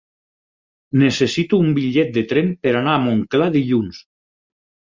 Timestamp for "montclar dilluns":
3.07-4.05